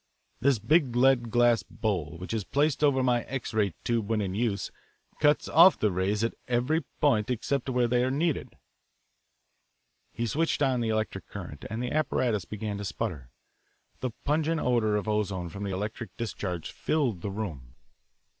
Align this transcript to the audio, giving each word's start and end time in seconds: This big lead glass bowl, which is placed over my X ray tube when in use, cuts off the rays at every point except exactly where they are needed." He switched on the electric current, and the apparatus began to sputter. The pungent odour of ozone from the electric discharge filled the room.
This 0.39 0.57
big 0.57 0.95
lead 0.95 1.29
glass 1.29 1.61
bowl, 1.61 2.17
which 2.17 2.33
is 2.33 2.43
placed 2.43 2.83
over 2.83 3.03
my 3.03 3.21
X 3.25 3.53
ray 3.53 3.75
tube 3.83 4.09
when 4.09 4.19
in 4.19 4.33
use, 4.33 4.71
cuts 5.19 5.47
off 5.47 5.77
the 5.77 5.91
rays 5.91 6.23
at 6.23 6.33
every 6.47 6.81
point 6.99 7.29
except 7.29 7.65
exactly 7.69 7.75
where 7.75 7.87
they 7.87 8.03
are 8.03 8.09
needed." 8.09 8.57
He 10.11 10.25
switched 10.25 10.63
on 10.63 10.81
the 10.81 10.89
electric 10.89 11.27
current, 11.27 11.65
and 11.69 11.83
the 11.83 11.91
apparatus 11.91 12.45
began 12.45 12.79
to 12.79 12.83
sputter. 12.83 13.29
The 13.99 14.09
pungent 14.25 14.59
odour 14.59 14.95
of 14.95 15.07
ozone 15.07 15.49
from 15.49 15.61
the 15.65 15.71
electric 15.71 16.17
discharge 16.17 16.71
filled 16.71 17.21
the 17.21 17.29
room. 17.29 17.75